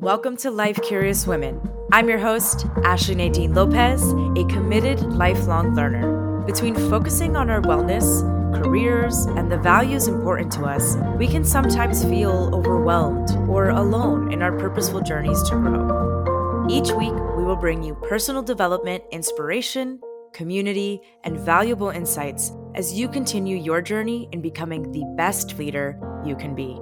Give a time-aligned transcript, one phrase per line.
[0.00, 1.60] Welcome to Life Curious Women.
[1.90, 4.00] I'm your host, Ashley Nadine Lopez,
[4.36, 6.44] a committed lifelong learner.
[6.46, 8.22] Between focusing on our wellness,
[8.62, 14.40] careers, and the values important to us, we can sometimes feel overwhelmed or alone in
[14.40, 16.66] our purposeful journeys to grow.
[16.70, 20.00] Each week, we will bring you personal development, inspiration,
[20.32, 26.36] community, and valuable insights as you continue your journey in becoming the best leader you
[26.36, 26.78] can be.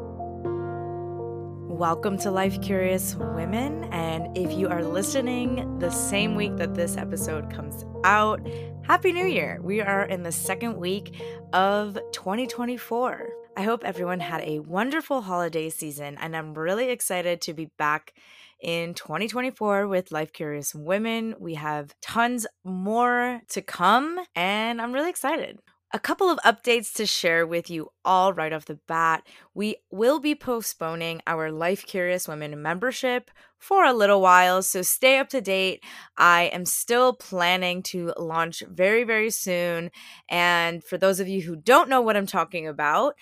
[1.76, 3.84] Welcome to Life Curious Women.
[3.92, 8.40] And if you are listening the same week that this episode comes out,
[8.80, 9.60] Happy New Year!
[9.62, 11.20] We are in the second week
[11.52, 13.28] of 2024.
[13.58, 18.14] I hope everyone had a wonderful holiday season, and I'm really excited to be back
[18.58, 21.34] in 2024 with Life Curious Women.
[21.38, 25.58] We have tons more to come, and I'm really excited.
[25.96, 29.26] A couple of updates to share with you all right off the bat.
[29.54, 35.18] We will be postponing our Life Curious Women membership for a little while, so stay
[35.18, 35.82] up to date.
[36.16, 39.90] I am still planning to launch very, very soon.
[40.28, 43.14] And for those of you who don't know what I'm talking about,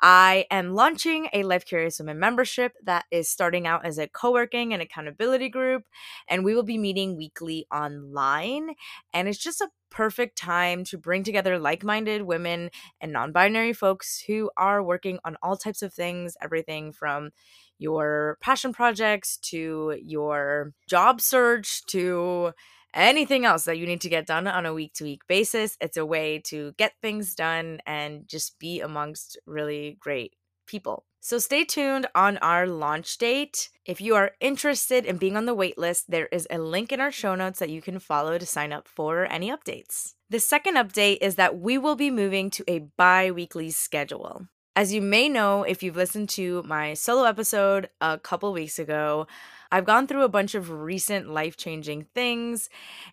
[0.00, 4.32] I am launching a Life Curious Women membership that is starting out as a co
[4.32, 5.84] working and accountability group.
[6.28, 8.70] And we will be meeting weekly online.
[9.12, 13.74] And it's just a perfect time to bring together like minded women and non binary
[13.74, 17.30] folks who are working on all types of things everything from
[17.78, 22.52] your passion projects to your job search to
[22.94, 25.76] anything else that you need to get done on a week to week basis.
[25.80, 30.34] It's a way to get things done and just be amongst really great
[30.66, 31.04] people.
[31.20, 33.70] So stay tuned on our launch date.
[33.84, 37.12] If you are interested in being on the waitlist, there is a link in our
[37.12, 40.14] show notes that you can follow to sign up for any updates.
[40.30, 44.48] The second update is that we will be moving to a bi weekly schedule.
[44.74, 49.26] As you may know, if you've listened to my solo episode a couple weeks ago,
[49.70, 52.70] I've gone through a bunch of recent life changing things,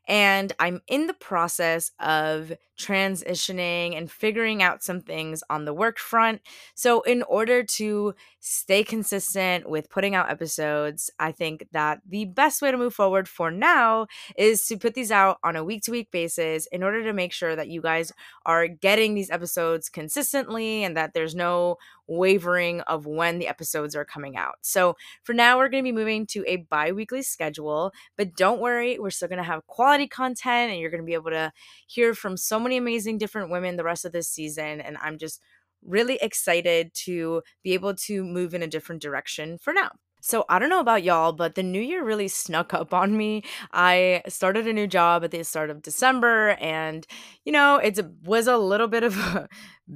[0.08, 6.00] and I'm in the process of transitioning and figuring out some things on the work
[6.00, 6.42] front.
[6.74, 12.62] So, in order to stay consistent with putting out episodes, I think that the best
[12.62, 14.08] way to move forward for now
[14.38, 17.34] is to put these out on a week to week basis in order to make
[17.34, 18.12] sure that you guys
[18.46, 24.06] are getting these episodes consistently and that there's no wavering of when the episodes are
[24.06, 24.56] coming out.
[24.62, 28.62] So, for now, we're going to be moving to a bi weekly schedule, but don't
[28.62, 31.52] worry, we're still going to have quality content and you're going to be able to
[31.88, 34.80] hear from so many many amazing different women the rest of this season.
[34.80, 35.42] And I'm just
[35.84, 39.90] really excited to be able to move in a different direction for now.
[40.22, 43.44] So I don't know about y'all, but the new year really snuck up on me.
[43.72, 47.08] I started a new job at the start of December and
[47.46, 49.48] you know, it was a little bit of a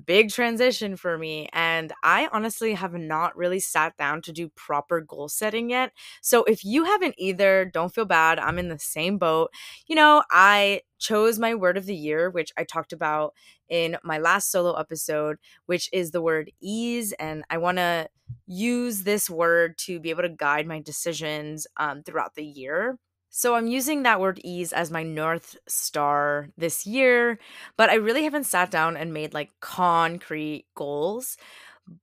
[0.06, 5.02] big transition for me and I honestly have not really sat down to do proper
[5.02, 5.92] goal setting yet.
[6.22, 8.40] So if you haven't either, don't feel bad.
[8.40, 9.52] I'm in the same boat.
[9.88, 13.34] You know, I chose my word of the year, which I talked about
[13.70, 15.38] in my last solo episode,
[15.68, 18.08] which is the word ease and I want to
[18.48, 22.98] use this word to be able to guide my decisions um, throughout the year.
[23.36, 27.40] So I'm using that word ease as my North Star this year,
[27.78, 31.36] but I really haven't sat down and made like concrete goals.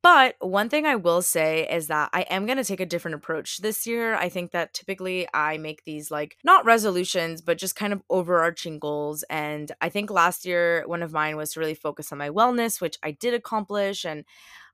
[0.03, 3.15] But one thing I will say is that I am going to take a different
[3.15, 4.17] approach this year.
[4.17, 8.81] I think that typically I make these like not resolutions, but just kind of overarching
[8.81, 9.23] goals.
[9.31, 12.81] And I think last year, one of mine was to really focus on my wellness,
[12.81, 14.05] which I did accomplish.
[14.05, 14.25] And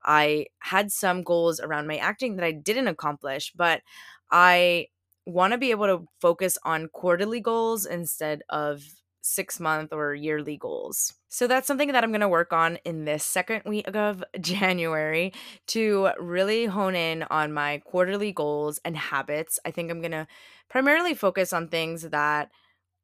[0.05, 3.83] I had some goals around my acting that I didn't accomplish, but
[4.31, 4.89] I
[5.27, 8.83] want to be able to focus on quarterly goals instead of
[9.27, 11.13] six month or yearly goals.
[11.29, 15.33] So that's something that I'm going to work on in this second week of January
[15.69, 19.59] to really hone in on my quarterly goals and habits.
[19.67, 20.29] I think I'm going to
[20.69, 22.51] primarily focus on things that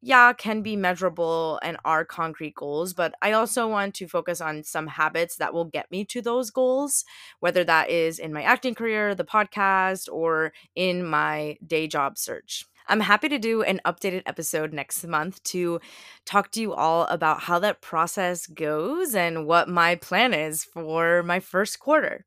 [0.05, 4.63] yeah, can be measurable and are concrete goals, but I also want to focus on
[4.63, 7.05] some habits that will get me to those goals,
[7.39, 12.65] whether that is in my acting career, the podcast, or in my day job search.
[12.89, 15.79] I'm happy to do an updated episode next month to
[16.25, 21.23] talk to you all about how that process goes and what my plan is for
[21.23, 22.25] my first quarter.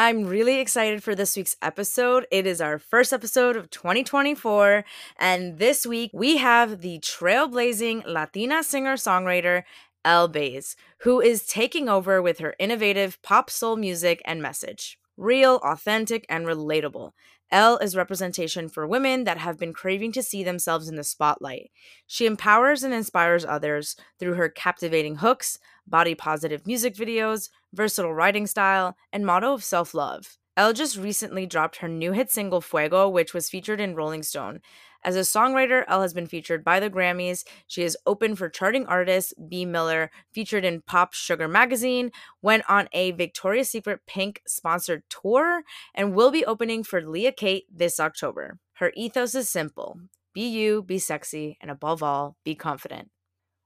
[0.00, 2.24] I'm really excited for this week's episode.
[2.30, 4.84] It is our first episode of 2024.
[5.18, 9.64] And this week we have the trailblazing Latina singer songwriter
[10.04, 15.00] Elle Baez, who is taking over with her innovative pop soul music and message.
[15.16, 17.10] Real, authentic, and relatable.
[17.50, 21.72] Elle is representation for women that have been craving to see themselves in the spotlight.
[22.06, 25.58] She empowers and inspires others through her captivating hooks,
[25.88, 30.38] body positive music videos, versatile writing style, and motto of self love.
[30.56, 34.60] Elle just recently dropped her new hit single Fuego, which was featured in Rolling Stone.
[35.04, 37.44] As a songwriter, Elle has been featured by the Grammys.
[37.68, 42.10] She is open for charting artist Bea Miller, featured in Pop Sugar magazine,
[42.42, 45.62] went on a Victoria's Secret Pink sponsored tour,
[45.94, 48.58] and will be opening for Leah Kate this October.
[48.74, 50.00] Her ethos is simple
[50.34, 53.10] be you, be sexy, and above all, be confident.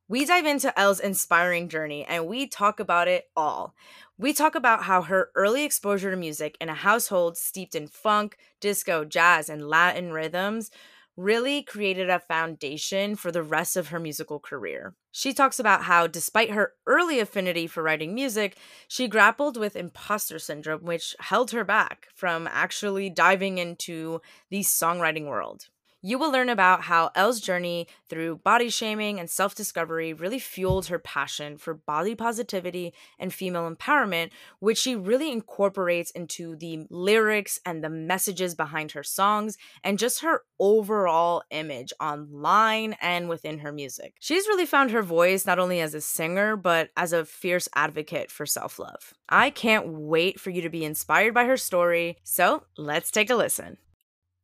[0.09, 3.75] We dive into Elle's inspiring journey and we talk about it all.
[4.19, 8.37] We talk about how her early exposure to music in a household steeped in funk,
[8.61, 10.71] disco, jazz, and Latin rhythms
[11.17, 14.95] really created a foundation for the rest of her musical career.
[15.13, 18.57] She talks about how, despite her early affinity for writing music,
[18.89, 24.21] she grappled with imposter syndrome, which held her back from actually diving into
[24.51, 25.69] the songwriting world.
[26.05, 30.87] You will learn about how Elle's journey through body shaming and self discovery really fueled
[30.87, 37.61] her passion for body positivity and female empowerment, which she really incorporates into the lyrics
[37.65, 43.71] and the messages behind her songs and just her overall image online and within her
[43.71, 44.15] music.
[44.19, 48.29] She's really found her voice not only as a singer, but as a fierce advocate
[48.33, 49.15] for self love.
[49.29, 53.37] I can't wait for you to be inspired by her story, so let's take a
[53.37, 53.77] listen.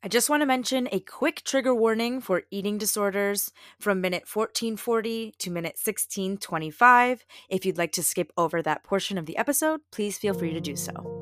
[0.01, 3.51] I just want to mention a quick trigger warning for eating disorders
[3.81, 7.25] from minute 1440 to minute 1625.
[7.49, 10.61] If you'd like to skip over that portion of the episode, please feel free to
[10.61, 11.18] do so.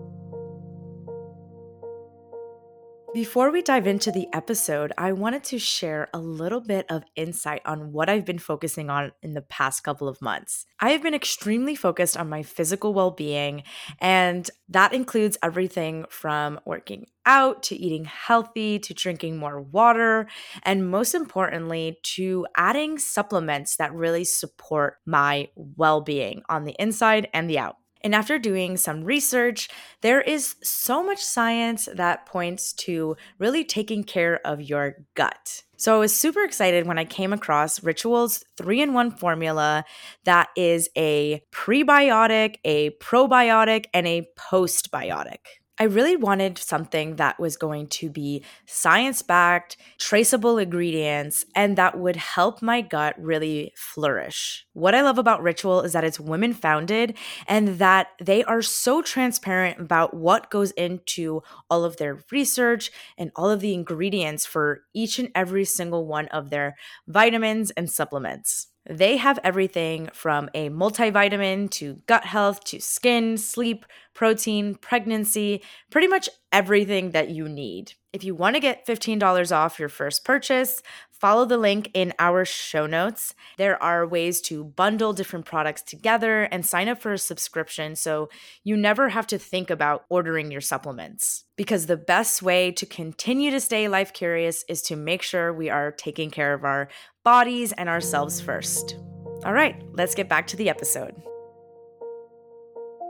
[3.14, 7.62] Before we dive into the episode, I wanted to share a little bit of insight
[7.64, 10.67] on what I've been focusing on in the past couple of months.
[10.81, 13.62] I have been extremely focused on my physical well being,
[14.00, 20.26] and that includes everything from working out to eating healthy to drinking more water,
[20.62, 27.29] and most importantly, to adding supplements that really support my well being on the inside
[27.32, 27.76] and the out.
[28.02, 29.69] And after doing some research,
[30.00, 35.62] there is so much science that points to really taking care of your gut.
[35.76, 39.84] So I was super excited when I came across Ritual's three in one formula
[40.25, 45.40] that is a prebiotic, a probiotic, and a postbiotic.
[45.78, 51.99] I really wanted something that was going to be science backed, traceable ingredients, and that
[51.99, 54.67] would help my gut really flourish.
[54.73, 59.02] What I love about Ritual is that it's women founded and that they are so
[59.02, 64.82] transparent about what goes into all of their research and all of the ingredients for
[64.94, 66.75] each and every single one of their
[67.06, 68.69] vitamins and supplements.
[68.88, 73.84] They have everything from a multivitamin to gut health to skin, sleep,
[74.14, 77.94] protein, pregnancy, pretty much everything that you need.
[78.12, 80.82] If you want to get $15 off your first purchase,
[81.20, 83.34] follow the link in our show notes.
[83.56, 88.28] There are ways to bundle different products together and sign up for a subscription so
[88.64, 91.44] you never have to think about ordering your supplements.
[91.56, 95.70] Because the best way to continue to stay life curious is to make sure we
[95.70, 96.88] are taking care of our
[97.24, 98.96] bodies and ourselves first.
[99.44, 101.14] All right, let's get back to the episode.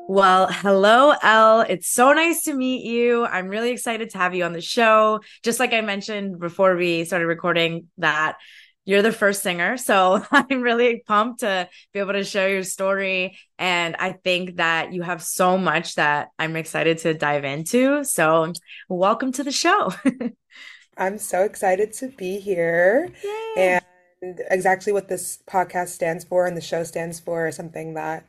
[0.09, 1.63] Well, hello, Elle.
[1.63, 3.27] It's so nice to meet you.
[3.27, 5.21] I'm really excited to have you on the show.
[5.43, 8.37] Just like I mentioned before we started recording, that
[8.85, 9.77] you're the first singer.
[9.77, 13.37] So I'm really pumped to be able to share your story.
[13.59, 18.05] And I think that you have so much that I'm excited to dive into.
[18.05, 18.53] So
[18.89, 19.93] welcome to the show.
[20.97, 23.11] I'm so excited to be here.
[23.25, 23.81] Yay.
[24.23, 28.25] And exactly what this podcast stands for and the show stands for is something that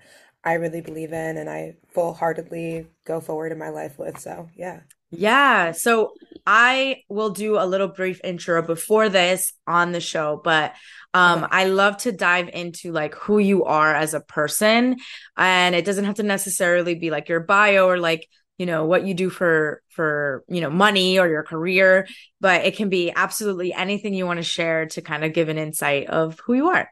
[0.48, 4.18] I really believe in and I full heartedly go forward in my life with.
[4.18, 4.80] So, yeah.
[5.12, 5.74] Yeah.
[5.74, 6.14] So
[6.46, 10.74] I will do a little brief intro before this on the show, but
[11.14, 11.50] um okay.
[11.52, 14.96] I love to dive into like who you are as a person
[15.36, 19.06] and it doesn't have to necessarily be like your bio or like you know what
[19.06, 22.08] you do for for you know money or your career
[22.40, 25.58] but it can be absolutely anything you want to share to kind of give an
[25.58, 26.90] insight of who you are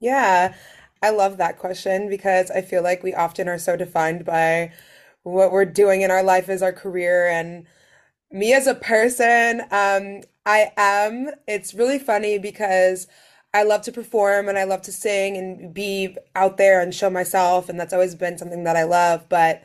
[0.00, 0.54] yeah
[1.02, 4.72] I love that question because I feel like we often are so defined by
[5.24, 7.66] what we're doing in our life as our career and
[8.30, 11.30] me as a person um I am.
[11.46, 13.06] It's really funny because
[13.54, 17.10] I love to perform and I love to sing and be out there and show
[17.10, 19.62] myself and that's always been something that I love but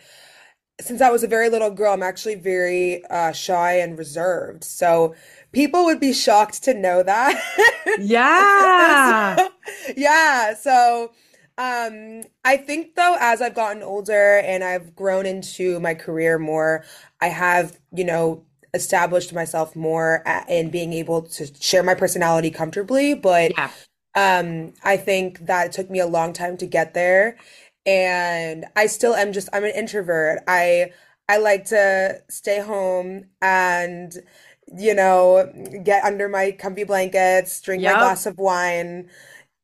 [0.79, 5.15] since I was a very little girl I'm actually very uh, shy and reserved so
[5.51, 7.41] people would be shocked to know that.
[7.99, 9.37] Yeah.
[9.37, 11.11] So, yeah so
[11.57, 16.83] um, I think though, as I've gotten older and I've grown into my career more,
[17.19, 22.51] I have, you know, established myself more at, in being able to share my personality
[22.51, 23.15] comfortably.
[23.15, 23.71] But yeah.
[24.15, 27.37] um, I think that it took me a long time to get there.
[27.85, 30.43] And I still am just, I'm an introvert.
[30.47, 30.91] I,
[31.27, 34.13] I like to stay home and,
[34.77, 35.51] you know,
[35.83, 39.09] get under my comfy blankets, drink my glass of wine,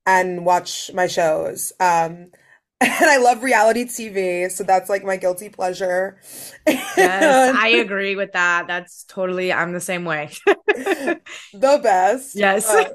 [0.05, 1.71] and watch my shows.
[1.79, 2.31] Um,
[2.81, 6.19] and I love reality TV, so that's like my guilty pleasure.
[6.67, 8.67] Yes, I agree with that.
[8.67, 10.31] That's totally, I'm the same way.
[10.45, 12.35] the best.
[12.35, 12.67] Yes.
[12.69, 12.89] Uh,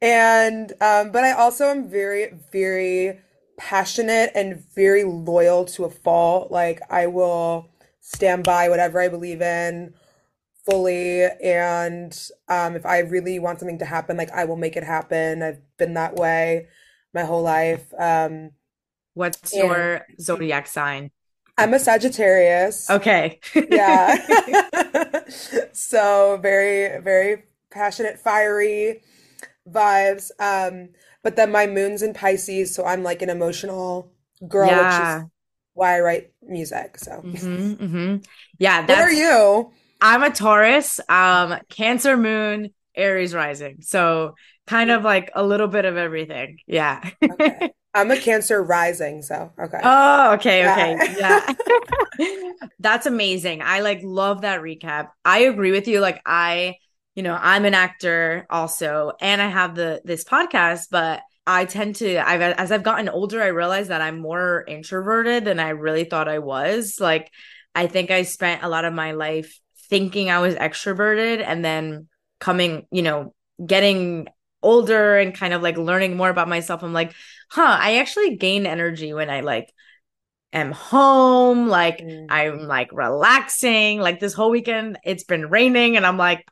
[0.00, 3.18] and um, but I also am very, very
[3.58, 6.52] passionate and very loyal to a fault.
[6.52, 7.68] Like I will
[8.00, 9.94] stand by whatever I believe in
[10.66, 11.24] fully.
[11.42, 12.16] And
[12.48, 15.42] um, if I really want something to happen, like I will make it happen.
[15.42, 16.68] I've been that way
[17.14, 17.92] my whole life.
[17.98, 18.52] Um,
[19.14, 21.10] What's your zodiac sign?
[21.58, 22.96] I'm a Sagittarius.
[22.96, 23.40] Okay.
[23.66, 24.16] Yeah.
[25.72, 29.02] So very, very passionate, fiery
[29.68, 30.30] vibes.
[30.40, 30.90] Um,
[31.22, 34.12] but then my moon's in Pisces, so I'm like an emotional
[34.48, 35.24] girl, which is Yeah.
[35.74, 36.98] why I write music.
[36.98, 38.16] So hmm hmm
[38.58, 39.72] Yeah, what are you?
[40.00, 43.78] I'm a Taurus, um, Cancer moon, Aries rising.
[43.80, 44.34] So
[44.66, 46.58] kind of like a little bit of everything.
[46.66, 47.02] Yeah.
[47.22, 47.72] Okay.
[47.94, 49.80] I'm a Cancer rising, so okay.
[49.82, 51.16] Oh, okay, okay.
[51.18, 51.54] Yeah.
[52.18, 52.52] Yeah.
[52.78, 53.62] That's amazing.
[53.62, 55.08] I like love that recap.
[55.24, 56.00] I agree with you.
[56.00, 56.74] Like I,
[57.14, 61.96] you know, I'm an actor also, and I have the this podcast, but I tend
[61.96, 66.04] to I've as I've gotten older, I realize that I'm more introverted than I really
[66.04, 66.98] thought I was.
[67.00, 67.30] Like
[67.74, 72.08] I think I spent a lot of my life thinking I was extroverted and then
[72.40, 74.28] coming, you know, getting
[74.62, 76.82] older and kind of like learning more about myself.
[76.82, 77.12] I'm like,
[77.50, 79.72] huh, I actually gain energy when I like
[80.52, 82.26] am home, like Mm.
[82.30, 84.00] I'm like relaxing.
[84.00, 86.46] Like this whole weekend, it's been raining, and I'm like,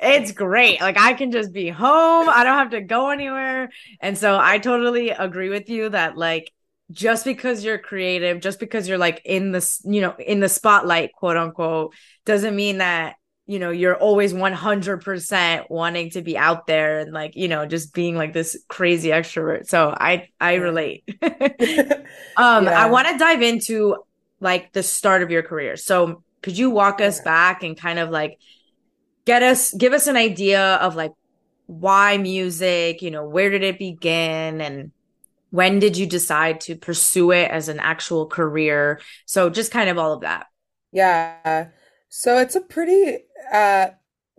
[0.00, 0.80] it's great.
[0.80, 2.28] Like I can just be home.
[2.28, 3.70] I don't have to go anywhere.
[4.00, 6.52] And so I totally agree with you that like
[6.92, 11.12] just because you're creative, just because you're like in this, you know, in the spotlight,
[11.14, 11.94] quote unquote,
[12.26, 17.32] doesn't mean that you know you're always 100% wanting to be out there and like
[17.36, 19.66] you know just being like this crazy extrovert.
[19.66, 21.04] So i i relate.
[22.36, 23.96] Um i want to dive into
[24.40, 25.76] like the start of your career.
[25.76, 27.20] So could you walk us Okay.
[27.20, 28.38] back and kind of like
[29.26, 31.12] get us give us an idea of like
[31.66, 34.92] why music you know where did it begin and
[35.52, 39.98] when did you decide to pursue it as an actual career so just kind of
[39.98, 40.46] all of that
[40.92, 41.68] Yeah.
[42.08, 43.88] So it's a pretty uh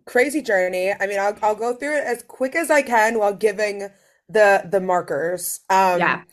[0.05, 0.93] crazy journey.
[0.99, 3.89] I mean, I'll I'll go through it as quick as I can while giving
[4.29, 5.61] the the markers.
[5.93, 6.25] yeah Um,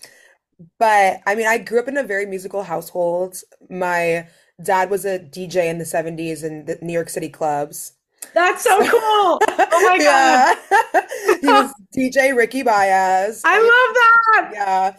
[0.78, 3.36] but I mean, I grew up in a very musical household.
[3.70, 4.28] My
[4.62, 7.94] dad was a DJ in the 70s in the New York City clubs.
[8.34, 10.54] That's so cool oh my god Yeah.
[11.40, 13.46] He was DJ Ricky Baez.
[13.46, 14.52] I love that.
[14.52, 14.96] Yeah,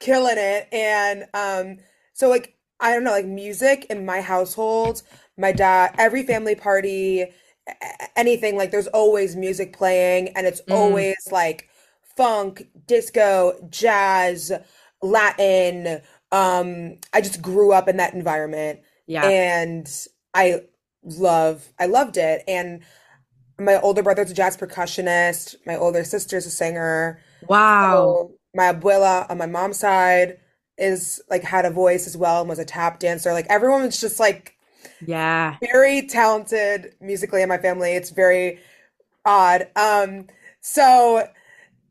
[0.00, 0.68] killing it.
[0.72, 1.78] And um,
[2.12, 5.02] so like I don't know, like music in my household,
[5.38, 7.26] my dad, every family party,
[8.16, 11.68] anything, like there's always music playing, and it's Mm, always like
[12.16, 14.52] funk, disco, jazz,
[15.02, 16.00] Latin.
[16.32, 19.32] Um, I just grew up in that environment, yeah.
[19.32, 19.88] and
[20.34, 20.62] I
[21.06, 22.44] love, I loved it.
[22.48, 22.82] And
[23.58, 27.20] my older brother's a jazz percussionist, my older sister's a singer.
[27.40, 28.20] Wow.
[28.20, 30.38] So my abuela on my mom's side
[30.78, 33.32] is like had a voice as well and was a tap dancer.
[33.32, 34.56] Like everyone was just like
[35.00, 35.58] Yeah.
[35.60, 37.92] very talented musically in my family.
[37.92, 38.60] It's very
[39.26, 39.68] odd.
[39.76, 40.26] Um,
[40.60, 41.28] so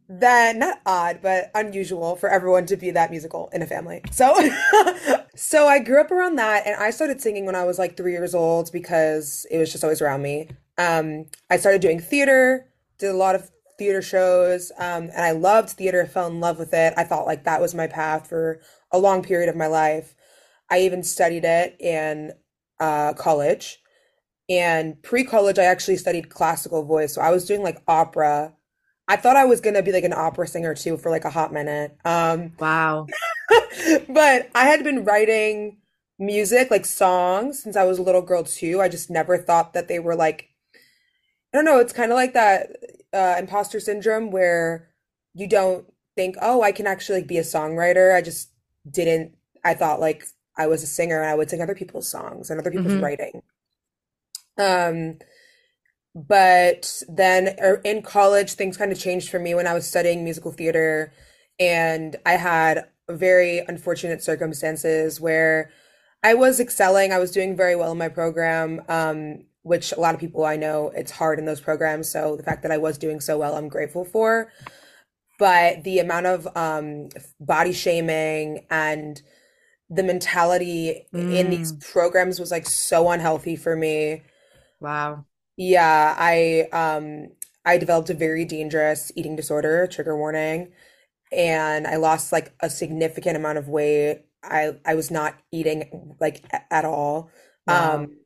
[0.07, 4.01] then not odd, but unusual for everyone to be that musical in a family.
[4.11, 4.33] So
[5.35, 8.11] so I grew up around that and I started singing when I was like three
[8.11, 10.49] years old because it was just always around me.
[10.77, 15.69] Um, I started doing theater, did a lot of theater shows, um, and I loved
[15.71, 16.93] theater, fell in love with it.
[16.97, 20.15] I thought like that was my path for a long period of my life.
[20.69, 22.33] I even studied it in
[22.79, 23.79] uh, college.
[24.47, 27.13] And pre-college, I actually studied classical voice.
[27.13, 28.53] So I was doing like opera.
[29.07, 31.53] I thought I was gonna be like an opera singer too for like a hot
[31.53, 31.97] minute.
[32.05, 33.13] Um, Wow.
[34.09, 35.77] but I had been writing
[36.19, 38.81] music, like songs, since I was a little girl too.
[38.81, 40.49] I just never thought that they were like,
[41.53, 42.69] I don't know, it's kind of like that
[43.13, 44.89] uh, imposter syndrome where
[45.33, 45.85] you don't
[46.15, 48.13] think, oh, I can actually like be a songwriter.
[48.15, 48.49] I just
[48.89, 49.35] didn't.
[49.63, 50.25] I thought like
[50.57, 53.01] I was a singer and I would sing other people's songs and other people's hmm
[53.01, 53.41] writing.
[54.57, 55.17] Um,
[56.15, 60.23] but then er, in college, things kind of changed for me when I was studying
[60.23, 61.13] musical theater,
[61.59, 65.71] and I had very unfortunate circumstances where
[66.23, 67.11] I was excelling.
[67.11, 70.55] I was doing very well in my program, um, which a lot of people I
[70.55, 72.09] know it's hard in those programs.
[72.09, 74.51] So the fact that I was doing so well, I'm grateful for.
[75.39, 79.21] But the amount of um, body shaming and
[79.89, 84.23] the mentality in these Mm, programs was like so unhealthy for me.
[84.79, 85.25] wow.
[85.57, 87.29] Yeah, I um
[87.65, 90.73] I developed a very dangerous eating disorder, trigger warning,
[91.31, 94.25] and I lost like a significant amount of weight.
[94.43, 97.31] I I was not eating like a- at all.
[97.67, 98.07] Wow.
[98.07, 98.17] Um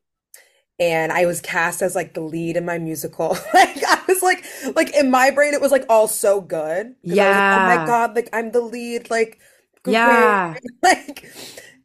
[0.80, 3.36] and I was cast as like the lead in my musical.
[3.54, 4.44] Like I was like
[4.76, 7.86] like in my brain it was like all so good was like, "Oh my Yeah.
[7.86, 9.40] God, like I'm the lead, like
[9.84, 10.60] great." Yeah.
[10.82, 11.30] Like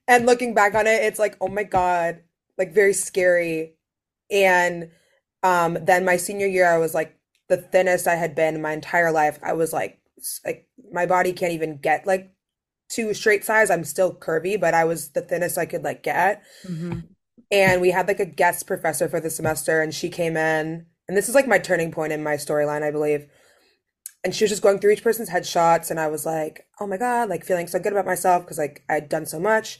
[0.08, 2.22] and looking back on it, it's like, "Oh my God,
[2.58, 3.76] like very scary."
[4.32, 4.92] And
[5.46, 7.16] um, then my senior year, I was like
[7.50, 9.38] the thinnest I had been in my entire life.
[9.44, 10.00] I was like,
[10.44, 12.32] like my body can't even get like
[12.92, 13.70] to straight size.
[13.70, 16.42] I'm still curvy, but I was the thinnest I could like get.
[16.66, 17.00] hmm
[17.52, 21.16] And we had like a guest professor for the semester, and she came in, and
[21.16, 23.28] this is like my turning point in my storyline, I believe.
[24.24, 26.98] And she was just going through each person's headshots, and I was like, oh my
[26.98, 29.80] God, like feeling so good about myself because like I'd done so much.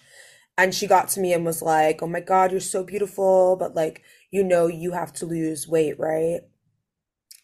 [0.58, 3.76] And she got to me and was like, oh my God, you're so beautiful, but
[3.76, 6.42] like, you know, you have to lose weight, right?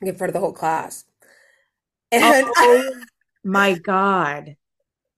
[0.02, 1.06] In front of the whole class.
[2.12, 3.08] And Oh
[3.44, 4.56] my God.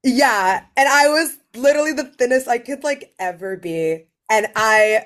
[0.04, 4.06] yeah, and I was literally the thinnest I could like ever be.
[4.30, 5.06] And I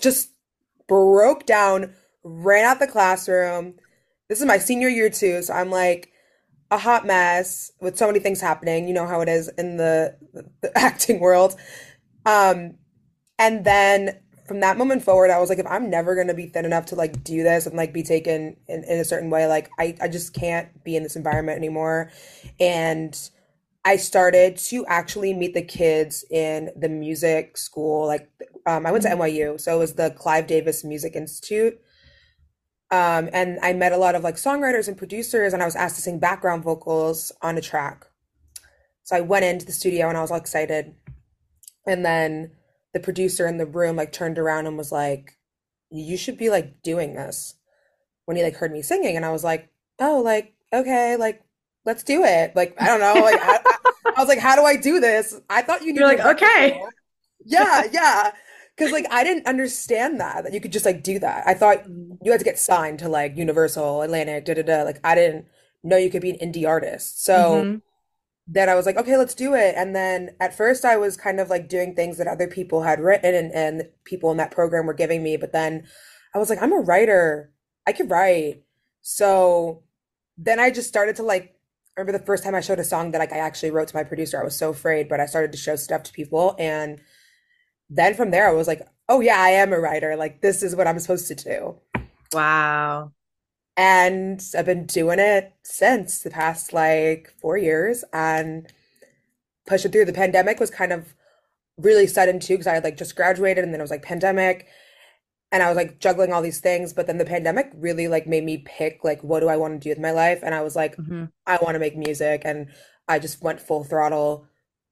[0.00, 0.30] just
[0.88, 3.74] broke down, ran out the classroom.
[4.28, 6.12] This is my senior year too, so I'm like
[6.70, 8.88] a hot mess with so many things happening.
[8.88, 10.16] You know how it is in the,
[10.62, 11.56] the acting world.
[12.26, 12.76] Um,
[13.38, 16.64] and then from that moment forward, I was like, if I'm never gonna be thin
[16.64, 19.70] enough to like do this and like be taken in, in a certain way, like
[19.78, 22.10] I, I just can't be in this environment anymore.
[22.60, 23.18] And
[23.84, 28.06] I started to actually meet the kids in the music school.
[28.06, 28.28] Like,
[28.66, 29.18] um, I went to Mhm.
[29.18, 31.80] NYU, so it was the Clive Davis Music Institute.
[32.90, 35.96] Um, and I met a lot of like songwriters and producers, and I was asked
[35.96, 38.06] to sing background vocals on a track.
[39.02, 40.94] So I went into the studio and I was all excited.
[41.86, 42.52] And then
[42.92, 45.36] the producer in the room like turned around and was like,
[45.90, 47.54] "You should be like doing this."
[48.24, 49.68] When he like heard me singing, and I was like,
[50.00, 51.42] "Oh, like okay, like
[51.84, 54.62] let's do it." Like I don't know, like I, I, I was like, "How do
[54.62, 56.80] I do this?" I thought you knew You're like, okay.
[57.44, 58.32] Yeah, yeah.
[58.76, 61.46] Because like I didn't understand that that you could just like do that.
[61.46, 61.84] I thought
[62.22, 64.82] you had to get signed to like Universal, Atlantic, da da da.
[64.82, 65.46] Like I didn't
[65.82, 67.24] know you could be an indie artist.
[67.24, 67.82] So hmm
[68.48, 69.74] then I was like, okay, let's do it.
[69.76, 73.00] And then at first I was kind of like doing things that other people had
[73.00, 75.36] written and, and people in that program were giving me.
[75.36, 75.86] But then
[76.34, 77.52] I was like, I'm a writer.
[77.86, 78.62] I could write.
[79.02, 79.82] So
[80.38, 81.56] then I just started to like,
[81.96, 83.96] I remember the first time I showed a song that like I actually wrote to
[83.96, 84.40] my producer.
[84.40, 86.54] I was so afraid, but I started to show stuff to people.
[86.58, 87.00] And
[87.88, 90.16] then from there I was like, oh yeah, I am a writer.
[90.16, 91.76] Like this is what I'm supposed to do.
[92.32, 93.12] Wow.
[93.76, 98.72] And I've been doing it since the past like four years and
[99.66, 100.06] pushing through.
[100.06, 101.14] The pandemic was kind of
[101.76, 104.66] really sudden too, because I had like just graduated and then it was like pandemic
[105.52, 106.92] and I was like juggling all these things.
[106.92, 109.84] But then the pandemic really like made me pick like what do I want to
[109.84, 110.40] do with my life?
[110.42, 112.68] And I was like, hmm I want to make music and
[113.08, 114.46] I just went full throttle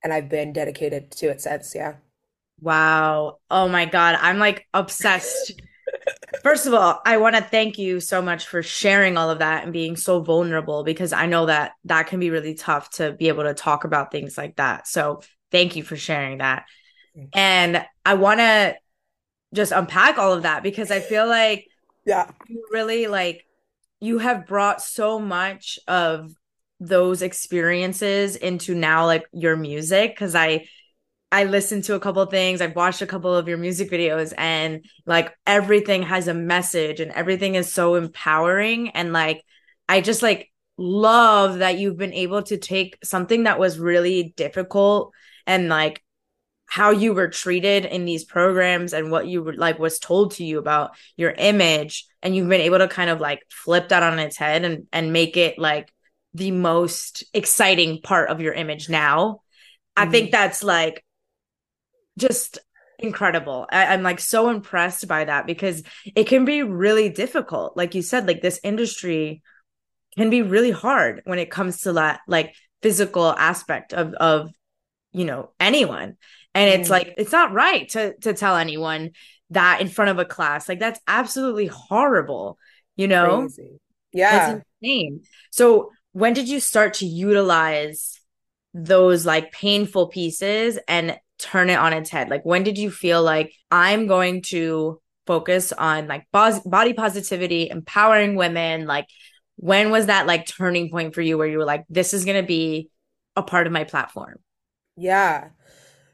[0.04, 1.74] and I've been dedicated to it since.
[1.74, 1.94] Yeah.
[2.60, 3.38] Wow.
[3.50, 4.18] Oh my God.
[4.20, 5.52] I'm like obsessed.
[6.42, 9.64] First of all, I want to thank you so much for sharing all of that
[9.64, 13.28] and being so vulnerable because I know that that can be really tough to be
[13.28, 14.86] able to talk about things like that.
[14.86, 16.64] So thank you for sharing that.
[17.32, 18.76] And I want to
[19.54, 21.66] just unpack all of that because I feel like
[22.04, 22.30] Yeah.
[22.48, 23.46] you really like
[24.00, 26.32] you have brought so much of
[26.80, 30.66] those experiences into now like your music because I
[31.34, 34.32] I listened to a couple of things, I've watched a couple of your music videos
[34.38, 38.90] and like everything has a message and everything is so empowering.
[38.90, 39.42] And like
[39.88, 45.12] I just like love that you've been able to take something that was really difficult
[45.44, 46.04] and like
[46.66, 50.44] how you were treated in these programs and what you were like was told to
[50.44, 52.06] you about your image.
[52.22, 55.12] And you've been able to kind of like flip that on its head and and
[55.12, 55.92] make it like
[56.32, 59.40] the most exciting part of your image now.
[59.96, 60.32] I think Mhm.
[60.32, 61.04] that's like
[62.18, 62.58] just
[62.98, 63.66] incredible.
[63.70, 65.82] I, i'm like so impressed by that because
[66.14, 67.76] it can be really difficult.
[67.76, 69.42] Like you said like this industry
[70.16, 74.50] can be really hard when it comes to that like physical aspect of of
[75.12, 76.16] you know anyone.
[76.54, 79.10] And it's like it's not right to to tell anyone
[79.50, 80.68] that in front of a class.
[80.68, 82.58] Like that's absolutely horrible
[82.96, 83.40] you know?
[83.40, 83.80] Crazy.
[84.12, 84.60] that's Yeah.
[84.80, 85.22] insane.
[85.50, 88.20] So when did you start to utilize
[88.72, 93.22] those like painful pieces and turn it on its head like when did you feel
[93.22, 99.06] like i'm going to focus on like body positivity empowering women like
[99.56, 102.40] when was that like turning point for you where you were like this is going
[102.40, 102.90] to be
[103.36, 104.36] a part of my platform
[104.96, 105.50] Yeah.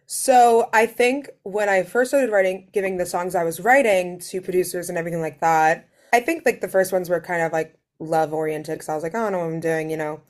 [0.07, 4.41] So I think when I first started writing, giving the songs I was writing to
[4.41, 7.79] producers and everything like that, I think like the first ones were kind of like
[8.01, 10.23] love oriented because I was like, oh, I don't know what I'm doing, you know.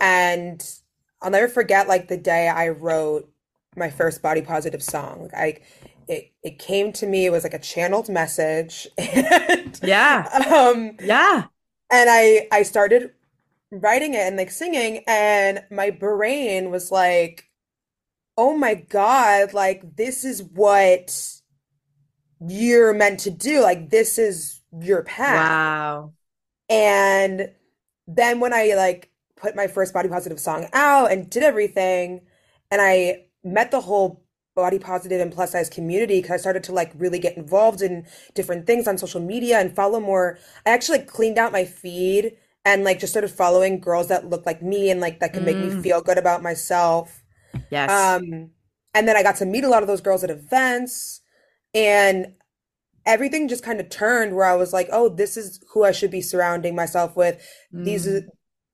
[0.00, 0.66] And
[1.22, 3.30] I'll never forget like the day I wrote
[3.76, 5.30] my first body positive song.
[5.36, 5.58] I
[6.08, 10.30] it it came to me, it was like a channeled message and Yeah.
[10.50, 11.48] um Yeah.
[11.90, 13.12] and I I started
[13.72, 17.50] writing it and like singing and my brain was like,
[18.38, 21.12] "Oh my God, like this is what
[22.40, 23.60] you're meant to do.
[23.62, 26.12] Like this is your path." Wow.
[26.68, 27.50] And
[28.06, 32.22] then when I like put my first body positive song out and did everything,
[32.70, 34.24] and I met the whole
[34.54, 38.06] body positive and plus size community because I started to like really get involved in
[38.34, 40.38] different things on social media and follow more.
[40.66, 44.44] I actually like cleaned out my feed and like just started following girls that look
[44.46, 47.22] like me and like that could make me Mm, feel good about myself.
[47.70, 48.18] yes.
[48.18, 48.50] Um,
[48.94, 51.20] and then I got to meet a lot of those girls at events
[51.74, 52.34] and
[53.06, 56.10] everything just kind of turned where I was like, oh, this is who I should
[56.10, 57.42] be surrounding myself with.
[57.84, 58.30] These are Mm,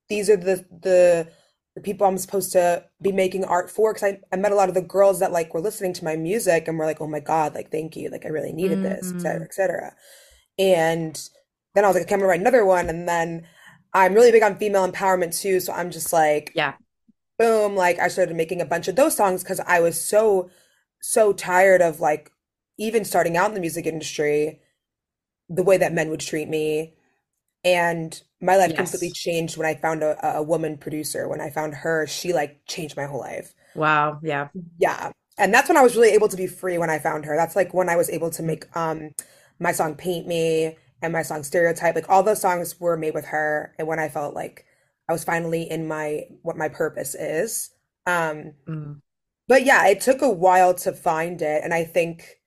[0.09, 1.29] these are the the,
[1.77, 3.93] the people I'm supposed to be making art for.
[3.93, 6.15] Because I, I met a lot of the girls that like were listening to my
[6.15, 8.09] music and were like, oh my God, like thank you.
[8.09, 9.95] Like I really needed this, et cetera, mm, et cetera.
[10.57, 11.29] And
[11.75, 12.89] then I was like, okay, I'm gonna write another one.
[12.89, 13.45] And then
[13.93, 15.59] I'm really big on female empowerment too.
[15.59, 16.73] So I'm just like, yeah.
[17.37, 20.49] boom, like I started making a bunch of those songs because I was so,
[20.99, 22.31] so tired of like
[22.79, 24.61] even starting out in the music industry,
[25.47, 26.95] the way that men would treat me.
[27.63, 31.27] And my life completely changed when I found a, a woman producer.
[31.27, 33.53] When I found her, she like changed my whole life.
[33.73, 34.19] Wow.
[34.21, 34.49] Yeah.
[34.77, 35.11] Yeah.
[35.37, 37.35] And that's when I was really able to be free when I found her.
[37.35, 39.11] That's like when I was able to make um
[39.59, 41.95] my song Paint Me and my song Stereotype.
[41.95, 44.65] Like all those songs were made with her and when I felt like
[45.09, 47.71] I was finally in my what my purpose is.
[48.05, 49.01] Um mm.
[49.47, 52.39] but yeah, it took a while to find it and I think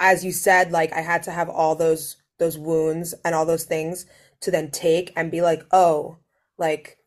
[0.00, 3.64] as you said like I had to have all those those wounds and all those
[3.64, 4.06] things
[4.40, 6.18] to then take and be like, "Oh,
[6.58, 6.98] like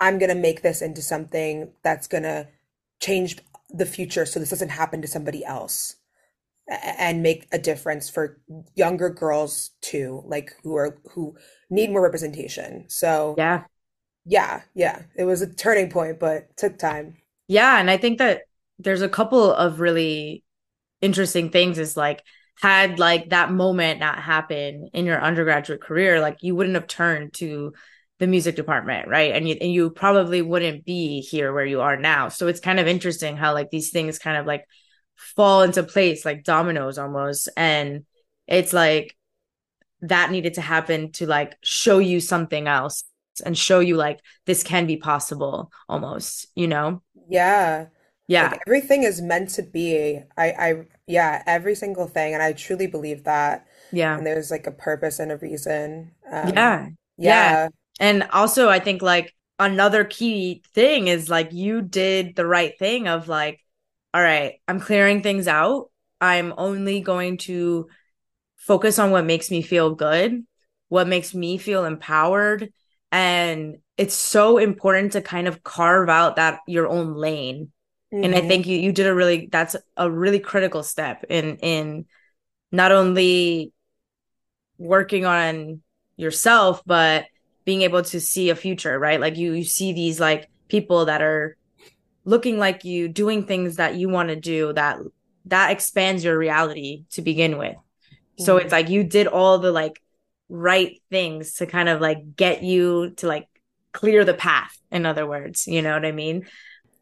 [0.00, 2.48] I'm gonna make this into something that's gonna
[3.00, 3.38] change
[3.70, 5.96] the future so this doesn't happen to somebody else
[6.68, 8.38] and make a difference for
[8.74, 11.36] younger girls too, like who are who
[11.70, 12.86] need more representation.
[12.88, 13.64] So Yeah.
[14.24, 17.18] yeah, yeah, it was a turning point, but took time.
[17.48, 17.78] Yeah.
[17.78, 18.42] And I think that
[18.78, 20.44] there's a couple of really
[21.00, 22.22] interesting things is like
[22.60, 27.34] had like that moment not happen in your undergraduate career, like you wouldn't have turned
[27.34, 27.74] to
[28.18, 29.32] the music department, right?
[29.34, 32.28] And you and you probably wouldn't be here where you are now.
[32.28, 34.64] So it's kind of interesting how like these things kind of like
[35.16, 37.48] fall into place like dominoes almost.
[37.56, 38.04] And
[38.46, 39.16] it's like
[40.02, 43.04] that needed to happen to like show you something else
[43.44, 47.02] and show you like this can be possible almost, you know?
[47.28, 47.86] Yeah,
[48.28, 48.50] Yeah.
[48.50, 50.20] like everything is meant to be.
[50.36, 50.74] I, I,
[51.06, 53.66] yeah, every single thing, and I truly believe that.
[53.90, 54.16] Yeah.
[54.18, 56.12] And there's like a purpose and a reason.
[56.30, 56.88] Um, Yeah.
[57.16, 57.56] Yeah.
[57.56, 57.68] yeah,
[58.00, 63.08] And also, I think like another key thing is like you did the right thing
[63.08, 63.60] of like,
[64.12, 65.90] all right, I'm clearing things out.
[66.20, 67.88] I'm only going to
[68.58, 70.46] focus on what makes me feel good,
[70.90, 72.72] what makes me feel empowered.
[73.12, 77.72] And it's so important to kind of carve out that your own lane.
[78.22, 81.56] And I hmm think you you did a really that's a really critical step in
[81.58, 82.06] in
[82.72, 83.72] not only
[84.78, 85.80] working on
[86.16, 87.26] yourself, but
[87.64, 89.20] being able to see a future, right?
[89.20, 91.56] Like you you see these like people that are
[92.24, 94.98] looking like you, doing things that you want to do that
[95.46, 97.76] that expands your reality to begin with.
[98.36, 100.00] So it's like you did all the like
[100.48, 103.48] right things to kind of like get you to like
[103.92, 106.46] clear the path, in other words, you know what I mean?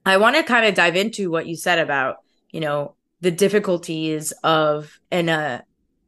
[0.05, 2.17] I want to kind of dive into what you said about,
[2.51, 5.65] you know, the difficulties of in a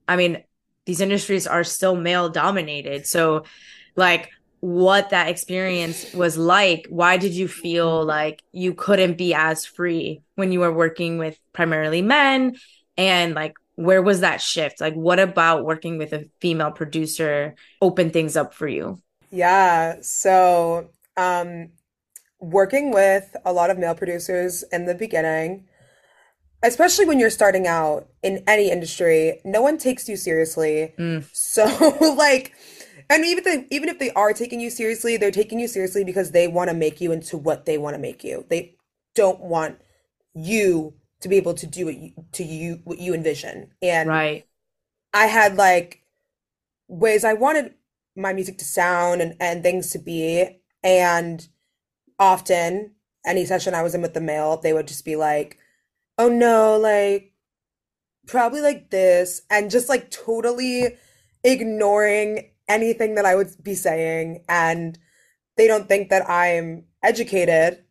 [0.06, 0.42] I mean,
[0.84, 3.06] these industries are still male dominated.
[3.06, 3.44] So
[3.96, 4.30] like
[4.60, 10.22] what that experience was like, why did you feel like you couldn't be as free
[10.34, 12.56] when you were working with primarily men?
[12.96, 14.80] And like where was that shift?
[14.80, 18.98] Like what about working with a female producer opened things up for you?
[19.30, 19.96] Yeah.
[20.00, 21.70] So, um,
[22.50, 25.66] working with a lot of male producers in the beginning,
[26.62, 30.94] especially when you're starting out in any industry, no one takes you seriously.
[30.98, 31.64] Mm, So,
[32.16, 32.52] like,
[33.10, 36.30] and even if even if they are taking you seriously, they're taking you seriously because
[36.30, 38.46] they want to make you into what they want to make you.
[38.48, 38.76] They
[39.14, 39.78] don't want
[40.34, 43.70] you to be able to do what you, to you what you envision.
[43.82, 44.46] And right.
[45.12, 46.02] I had like
[46.88, 47.74] ways I wanted
[48.16, 50.60] my music to sound and, and things to be.
[50.82, 51.46] And
[52.24, 52.92] often,
[53.26, 55.58] any session I was in with the male, they would just be like,
[56.18, 57.32] oh no, like
[58.26, 60.96] probably like this, and just like totally
[61.42, 64.44] ignoring anything that I would be saying.
[64.48, 64.98] And
[65.56, 67.84] they don't think that I'm educated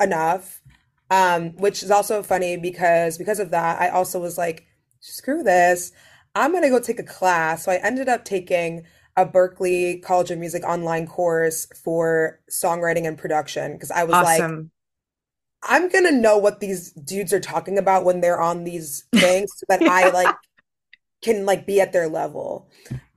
[0.00, 0.62] enough.
[1.10, 4.66] Um, which is also funny because because of that, I also was like,
[5.00, 5.90] screw this.
[6.34, 7.64] I'm gonna go take a class.
[7.64, 8.84] So I ended up taking
[9.18, 14.54] a Berklee College of Music online course for songwriting and production because I was like,
[15.62, 19.66] I'm gonna know what these dudes are talking about when they're on these things so
[19.68, 20.38] that I like
[21.22, 22.68] can like be at their level.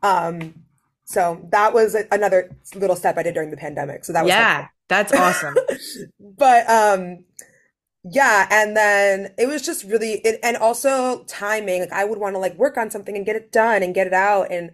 [0.04, 0.64] Um,
[1.06, 4.06] so that was another little step I did during the pandemic.
[4.06, 4.70] So that was Yeah, helpful.
[4.88, 5.66] that's awesome.
[6.20, 7.26] But um
[8.04, 11.82] yeah, and then it was just really it, and also timing.
[11.82, 14.08] Like I would want to like work on something and get it done and get
[14.08, 14.52] it out.
[14.52, 14.72] And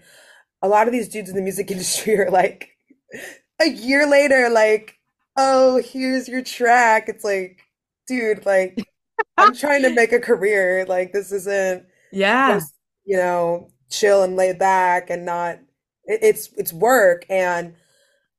[0.61, 2.71] a lot of these dudes in the music industry are like
[3.61, 4.97] a year later, like,
[5.37, 7.09] oh, here's your track.
[7.09, 7.61] It's like,
[8.07, 8.85] dude, like
[9.37, 10.85] I'm trying to make a career.
[10.87, 12.61] Like this isn't Yeah.
[12.61, 15.57] just, you know, chill and lay back and not
[16.05, 17.75] it, it's it's work and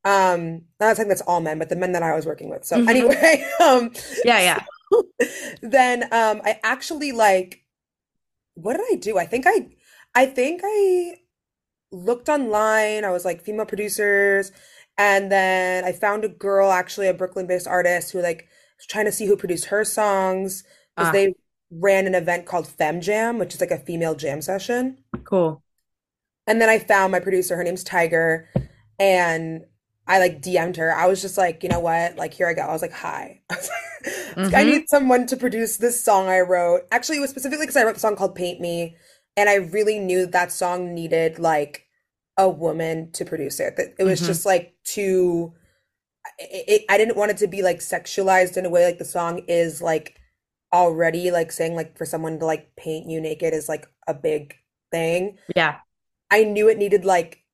[0.04, 2.64] um not saying that's all men, but the men that I was working with.
[2.64, 4.66] So hmm anyway, um Yeah, yeah.
[5.62, 7.62] then um I actually like
[8.54, 9.18] what did I do?
[9.18, 9.68] I think I
[10.14, 11.16] I think I
[11.92, 13.04] looked online.
[13.04, 14.52] I was like female producers
[14.96, 18.48] and then I found a girl actually a Brooklyn-based artist who like
[18.78, 20.64] was trying to see who produced her songs
[20.96, 21.34] because Ah, they
[21.70, 24.98] ran an event called Fem Jam, which is like a female jam session.
[25.24, 25.62] cool.
[26.46, 28.48] And then I found my producer, her name's Tiger,
[28.98, 29.64] and
[30.06, 30.94] I like DM'd her.
[30.94, 32.16] I was just like, you know what?
[32.16, 32.62] Like, here I go.
[32.62, 33.42] I was like, hi.
[33.50, 33.68] I was
[34.50, 36.82] like, I need someone to produce this song I wrote.
[36.90, 38.96] Actually, it was specifically because I wrote a song called Paint Me,
[39.38, 41.86] and I really knew that song needed like
[42.38, 43.76] a woman to produce it.
[43.78, 45.54] That it was hmm just like too,
[46.38, 49.04] it, it, I didn't want it to be like sexualized in a way like the
[49.04, 50.16] song is like
[50.72, 54.56] already like saying like for someone to like paint you naked is like a big
[54.92, 55.38] thing.
[55.54, 55.80] Yeah.
[56.30, 57.44] I knew it needed like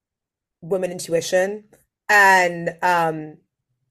[0.63, 1.65] women intuition.
[2.09, 3.39] And um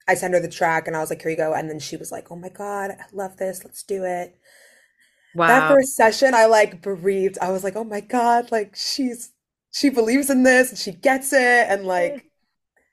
[0.08, 1.54] I sent her the track and I was like, here you go.
[1.54, 3.64] And then she was like, oh my God, I love this.
[3.64, 4.38] Let's do it.
[5.48, 7.38] That first session, I like breathed.
[7.42, 9.32] I was like, oh my God, like she's
[9.72, 11.40] she believes in this and she gets it.
[11.70, 12.32] And like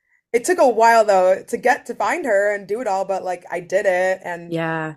[0.33, 3.25] it took a while though to get to find her and do it all, but
[3.25, 4.21] like I did it.
[4.25, 4.97] And Yeah.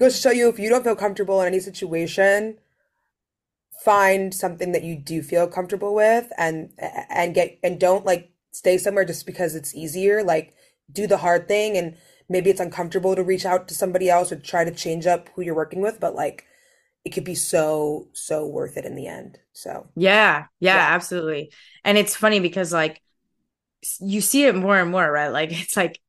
[0.00, 2.58] goes to show you if you don't feel comfortable in any situation,
[3.84, 6.70] find something that you do feel comfortable with and
[7.08, 10.22] and get and don't like stay somewhere just because it's easier.
[10.22, 10.54] Like
[10.92, 11.96] do the hard thing and
[12.28, 15.42] maybe it's uncomfortable to reach out to somebody else or try to change up who
[15.42, 16.44] you're working with, but like
[17.04, 19.38] it could be so, so worth it in the end.
[19.52, 20.46] So Yeah.
[20.60, 20.94] Yeah, yeah.
[20.94, 21.52] absolutely.
[21.84, 23.00] And it's funny because like
[24.00, 25.28] you see it more and more, right?
[25.32, 26.00] Like it's like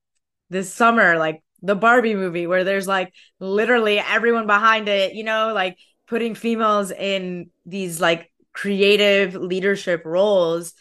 [0.49, 5.54] this summer, like the Barbie movie, where there's like literally everyone behind it, you know,
[5.54, 5.77] like
[6.08, 10.73] putting females in these like creative leadership roles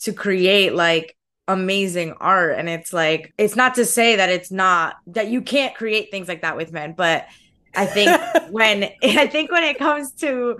[0.00, 1.16] to create like
[1.48, 2.58] amazing art.
[2.58, 6.28] And it's like, it's not to say that it's not that you can't create things
[6.28, 7.26] like that with men, but
[7.74, 10.56] I think when I think when it comes to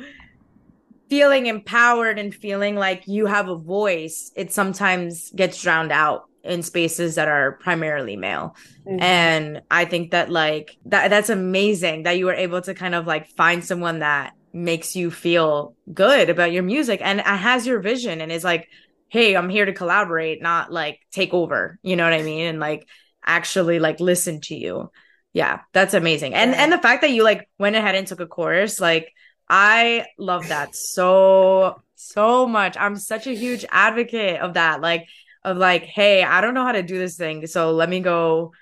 [1.11, 6.63] feeling empowered and feeling like you have a voice, it sometimes gets drowned out in
[6.63, 8.55] spaces that are primarily male.
[8.87, 12.95] hmm And I think that like that that's amazing that you were able to kind
[12.95, 17.81] of like find someone that makes you feel good about your music and has your
[17.81, 18.69] vision and is like,
[19.09, 21.79] hey, I'm here to collaborate, not like take over.
[21.83, 22.47] You know what I mean?
[22.47, 22.87] And like
[23.27, 24.91] actually like listen to you.
[25.35, 26.35] Yeah, that's amazing.
[26.35, 26.57] And Yeah.
[26.57, 29.13] and the fact that you like went ahead and took a course, like
[29.51, 32.77] I love that so so much.
[32.79, 34.81] I'm such a huge advocate of that.
[34.83, 35.09] Like
[35.45, 38.53] of like, hey, I don't know how to do this thing, so let me go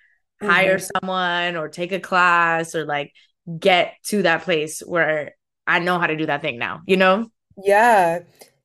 [0.40, 3.12] hire hmm someone or take a class or like
[3.58, 7.30] get to that place where I know how to do that thing now, you know?
[7.62, 8.20] Yeah.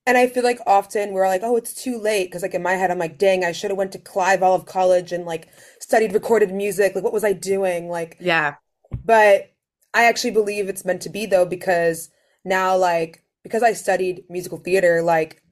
[0.06, 2.24] And I feel like often we're like, oh, it's too late.
[2.26, 4.54] Because like in my head, I'm like, dang, I should have went to Clive all
[4.54, 5.48] of college and like
[5.88, 6.94] studied recorded music.
[6.94, 7.90] Like, what was I doing?
[7.90, 8.58] Like, Yeah.
[9.04, 9.52] but
[9.94, 12.10] I actually believe it's meant to be though, because
[12.44, 15.42] now like because I studied musical theater, like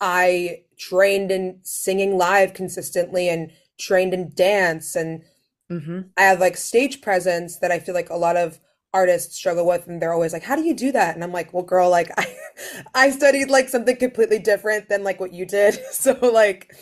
[0.00, 5.22] I trained in singing live consistently and trained in dance and
[5.70, 8.58] hmm I have like stage presence that I feel like a lot of
[8.92, 11.52] artists struggle with, and they're always like, "How do you do that?" And I'm like,
[11.52, 12.36] "Well, girl, like I,
[12.94, 16.74] I studied like something completely different than like what you did." So like,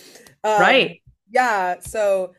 [0.44, 1.02] um, Right.
[1.30, 1.80] yeah.
[1.80, 2.34] So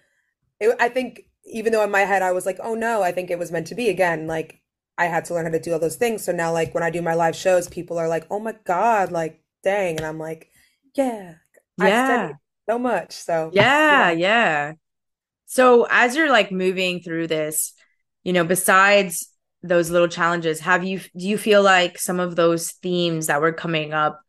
[0.60, 3.30] it, I think even though in my head I was like, "Oh no," I think
[3.32, 3.90] it was meant to be.
[3.90, 4.62] Again, like
[4.98, 6.24] I had to learn how to do all those things.
[6.24, 9.12] So now, like when I do my live shows, people are like, "Oh my God,
[9.12, 10.50] like dang," and I'm like,
[10.96, 11.36] "Yeah,
[11.80, 12.38] I Yeah.
[12.70, 13.56] so much." So
[13.88, 13.90] Yeah.
[13.90, 14.12] yeah.
[14.12, 14.74] Yeah.
[15.46, 17.74] So as you're like moving through this,
[18.24, 19.30] you know, besides
[19.64, 23.54] those little challenges have you do you feel like some of those themes that were
[23.54, 24.22] coming up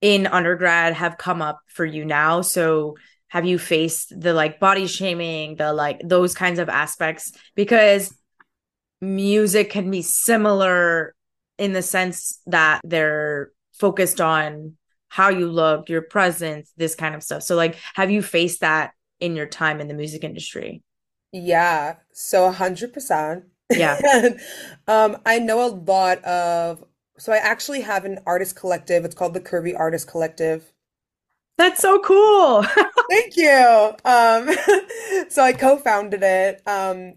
[0.00, 2.96] in undergrad have come up for you now so
[3.28, 7.32] have you faced the like body shaming the like those kinds of aspects?
[7.54, 8.14] Because
[9.00, 11.14] music can be similar
[11.58, 14.74] in the sense that they're focused on
[15.08, 17.42] how you look your presence this kind of stuff.
[17.42, 20.82] So like have you faced that in your time in the music industry?
[21.32, 21.96] Yeah.
[22.12, 23.98] So 100% yeah.
[24.88, 26.84] Um i know a lot of
[27.18, 29.04] so i actually have an artist collective.
[29.04, 30.72] It's called the curvy artist collective
[31.58, 32.62] that's so cool.
[33.10, 33.92] Thank you.
[34.04, 34.50] Um,
[35.28, 37.14] so I co-founded it um,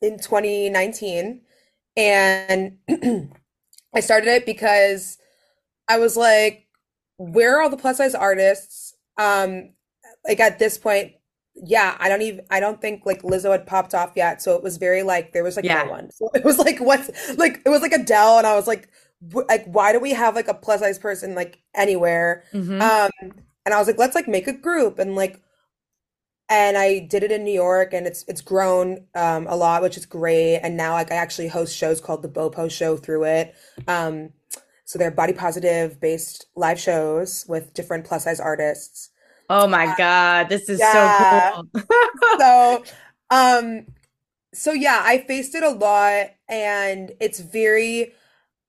[0.00, 1.40] in 2019,
[1.96, 2.78] and
[3.94, 5.18] I started it because
[5.88, 6.66] I was like,
[7.16, 9.70] "Where are all the plus size artists?" Um,
[10.26, 11.12] like at this point,
[11.54, 14.62] yeah, I don't even I don't think like Lizzo had popped off yet, so it
[14.62, 15.82] was very like there was like yeah.
[15.84, 16.10] no one.
[16.12, 18.88] So it was like what's like it was like Adele, and I was like,
[19.48, 22.44] like why do we have like a plus size person like anywhere?
[22.52, 22.80] Mm-hmm.
[22.80, 23.32] Um,
[23.66, 25.42] and I was like, let's like make a group and like
[26.48, 29.96] and I did it in New York and it's it's grown um, a lot, which
[29.96, 30.58] is great.
[30.58, 33.54] And now like I actually host shows called the Bopo Show through it.
[33.88, 34.30] Um,
[34.84, 39.10] so they're body positive based live shows with different plus size artists.
[39.50, 41.56] Oh my uh, god, this is yeah.
[41.56, 41.84] so cool.
[42.38, 42.84] so
[43.30, 43.86] um
[44.54, 48.14] so yeah, I faced it a lot and it's very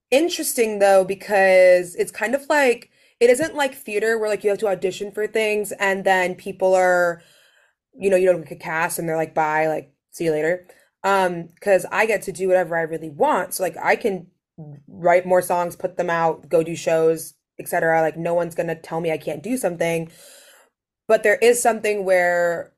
[0.10, 4.60] interesting though because it's kind of like it isn't like theater where like you have
[4.60, 7.22] to audition for things and then people are
[7.98, 10.68] you know you don't get cast and they're like bye like see you later.
[11.04, 13.54] Um because i get to do whatever i really want.
[13.54, 14.28] So like i can
[14.88, 19.02] write more songs put them out go do shows etc like no one's gonna tell
[19.02, 20.12] me i can't do something.
[21.08, 22.74] But there is something where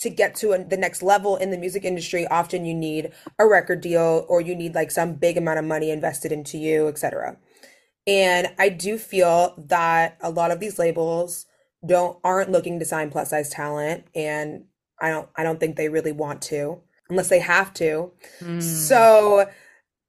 [0.00, 3.80] to get to the next level in the music industry often you need a record
[3.80, 7.36] deal or you need like some big amount of money invested into you etc
[8.08, 11.44] and I do feel that a lot of these labels
[11.86, 14.64] don't aren't looking to sign plus size talent and
[15.00, 18.10] I don't I don't think they really want to unless they have to.
[18.40, 18.62] Mm.
[18.62, 19.48] So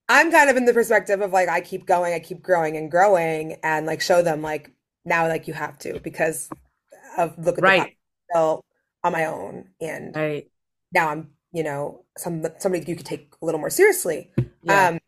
[0.07, 2.89] I'm kind of in the perspective of like I keep going, I keep growing and
[2.89, 4.71] growing and like show them like
[5.05, 6.49] now like you have to because
[7.17, 7.97] of look at right.
[8.29, 8.59] the
[9.03, 10.49] on my own and right.
[10.93, 14.31] now I'm, you know, some somebody you could take a little more seriously.
[14.63, 14.87] Yeah.
[14.87, 14.99] Um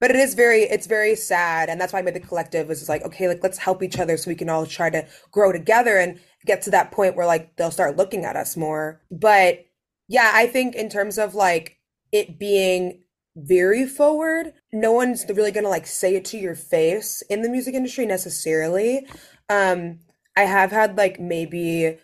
[0.00, 2.88] but it is very it's very sad and that's why i made the collective was
[2.88, 5.98] like okay like let's help each other so we can all try to grow together
[5.98, 9.00] and get to that point where like they'll start looking at us more.
[9.10, 9.66] But
[10.08, 11.78] yeah i think in terms of like
[12.12, 13.02] it being
[13.36, 17.74] very forward no one's really gonna like say it to your face in the music
[17.74, 19.06] industry necessarily.
[19.48, 20.00] Um
[20.36, 21.98] i have had like maybe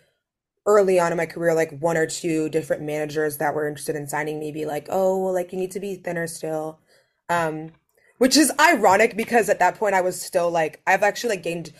[0.67, 4.07] early on in my career like one or two different managers that were interested in
[4.07, 6.79] signing me be like oh well like you need to be thinner still.
[7.29, 7.71] Um
[8.17, 11.73] which is ironic because at that point I was still like I've actually like gained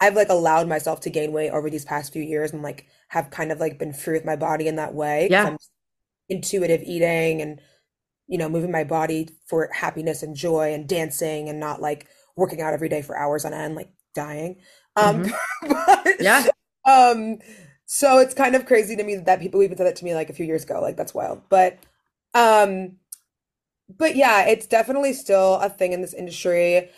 [0.00, 3.30] I've like allowed myself to gain weight over these past few years and like have
[3.30, 5.28] kind of like been free with my body in that way.
[5.30, 5.56] Yeah.
[6.28, 7.60] intuitive eating and
[8.26, 12.06] you know moving my body for happiness and joy and dancing and not like
[12.36, 14.56] working out every day for hours on end like dying.
[14.96, 15.68] Um mm-hmm.
[16.04, 16.46] but, yeah.
[16.86, 17.38] Um
[17.84, 20.30] so it's kind of crazy to me that people even said that to me like
[20.30, 20.80] a few years ago.
[20.80, 21.42] Like that's wild.
[21.48, 21.78] But
[22.32, 22.96] um
[23.98, 26.90] but yeah, it's definitely still a thing in this industry.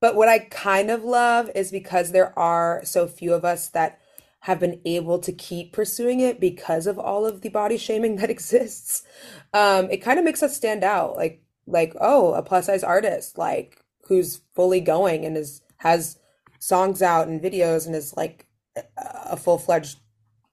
[0.00, 4.00] But what I kind of love is because there are so few of us that
[4.40, 8.30] have been able to keep pursuing it because of all of the body shaming that
[8.30, 9.02] exists.
[9.52, 11.16] Um, it kind of makes us stand out.
[11.16, 16.18] Like, like, oh, a plus size artist, like who's fully going and is has
[16.58, 18.46] songs out and videos and is like
[18.96, 19.98] a full fledged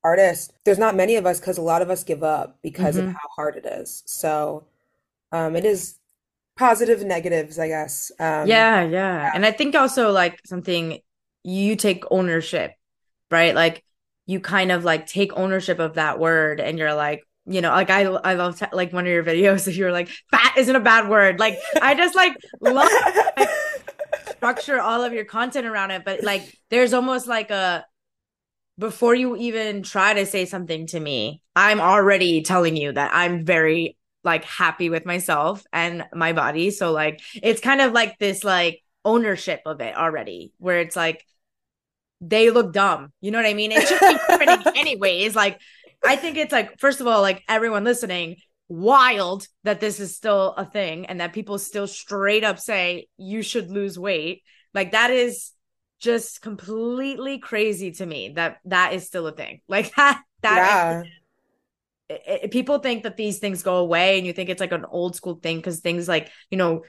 [0.04, 0.54] artist.
[0.64, 3.10] There's not many of us because a lot of us give up because mm-hmm.
[3.10, 4.04] of how hard it is.
[4.06, 4.66] So
[5.32, 5.96] um it is
[6.58, 8.12] positive negatives i guess.
[8.20, 8.84] Um yeah, yeah.
[8.84, 9.32] yeah.
[9.34, 11.00] And i think also like something
[11.44, 12.72] you take ownership
[13.32, 13.56] right?
[13.56, 13.84] Like
[14.26, 17.90] you kind of like take ownership of that word and you're like you know like
[17.90, 21.10] i i love t- like one of your videos you're like fat isn't a bad
[21.10, 21.40] word.
[21.40, 22.90] Like i just like love
[23.38, 23.50] like,
[24.28, 26.04] structure all of your content around it.
[26.04, 27.86] But like there's almost like a
[28.78, 33.44] before you even try to say something to me i'm already telling you that i'm
[33.44, 33.97] very
[34.28, 36.70] like happy with myself and my body.
[36.70, 41.26] So like it's kind of like this like ownership of it already, where it's like
[42.22, 43.12] they look dumb.
[43.22, 43.72] You know what I mean?
[43.72, 45.36] It should be happening anyways.
[45.36, 45.60] Like
[46.06, 48.36] I think it's like first of all, like everyone listening,
[48.70, 53.42] wild that this is still a thing and that people still straight up say you
[53.42, 54.44] should lose weight.
[54.74, 55.54] Like that is
[56.00, 59.62] just completely crazy to me that that is still a thing.
[59.68, 61.04] Like that that yeah.
[62.10, 64.86] It, it, people think that these things go away and you think it's like an
[64.86, 66.84] old school thing because things like you know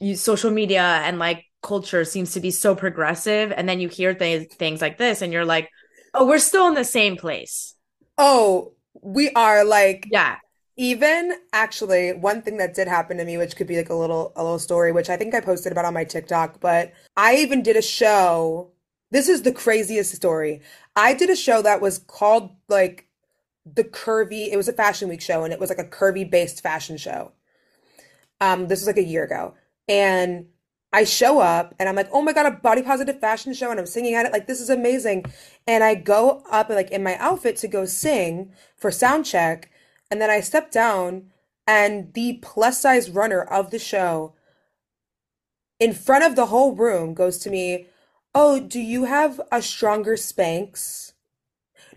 [0.00, 4.14] you social media and like culture seems to be so progressive and then you hear
[4.14, 5.68] th- things like this and you're like
[6.14, 7.74] oh we're still in the same place.
[8.16, 10.36] Oh we are like yeah.
[10.76, 14.32] even actually one thing that did happen to me which could be like a little
[14.36, 17.62] a little story which i think i posted about on my tiktok but i even
[17.62, 18.72] did a show
[19.10, 20.60] this is the craziest story.
[20.94, 23.07] I did a show that was called like
[23.74, 26.62] the curvy it was a fashion week show and it was like a curvy based
[26.62, 27.32] fashion show
[28.40, 29.54] um this was like a year ago
[29.88, 30.46] and
[30.92, 33.70] I show up and I'm like, oh my God, a body positive fashion show.
[33.70, 34.32] And I'm singing at it.
[34.32, 35.26] Like, this is amazing.
[35.66, 39.70] And I go up like in my outfit to go sing for sound check.
[40.10, 41.30] And then I step down
[41.66, 44.34] and the plus size runner of the show
[45.78, 47.86] in front of the whole room goes to me,
[48.34, 51.12] oh, do you have a stronger Spanx?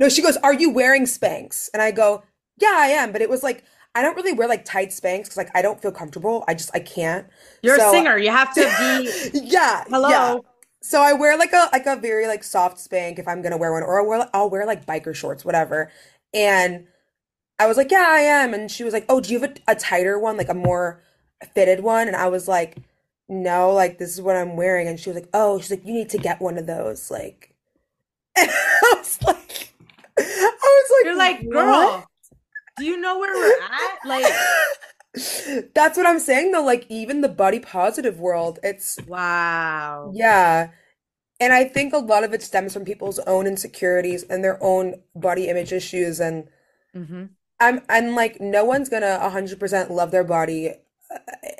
[0.01, 1.69] No, she goes, are you wearing Spanx?
[1.75, 2.23] And I go,
[2.57, 3.11] yeah, I am.
[3.11, 5.79] But it was like, I don't really wear like tight Spanx because like I don't
[5.79, 6.43] feel comfortable.
[6.47, 7.27] I just I can't.
[7.61, 8.17] You're so, a singer.
[8.17, 9.39] You have to be.
[9.43, 9.83] yeah.
[9.89, 10.09] Hello.
[10.09, 10.37] Yeah.
[10.81, 13.71] So I wear like a like a very like soft spank if I'm gonna wear
[13.73, 15.91] one, or I'll wear, I'll wear like biker shorts, whatever.
[16.33, 16.87] And
[17.59, 18.55] I was like, yeah, I am.
[18.55, 21.03] And she was like, oh, do you have a, a tighter one, like a more
[21.53, 22.07] fitted one?
[22.07, 22.77] And I was like,
[23.29, 24.87] no, like this is what I'm wearing.
[24.87, 27.49] And she was like, oh, she's like, you need to get one of those, like.
[28.37, 29.40] And I was like, I was like,
[31.03, 32.05] you're like, girl,
[32.77, 34.05] do you know where we're at?
[34.05, 34.33] Like
[35.73, 36.63] That's what I'm saying though.
[36.63, 40.11] Like even the body positive world, it's wow.
[40.13, 40.69] Yeah.
[41.39, 45.01] And I think a lot of it stems from people's own insecurities and their own
[45.15, 46.47] body image issues and
[46.95, 47.25] mm-hmm.
[47.59, 50.73] I'm I'm like no one's gonna 100% love their body.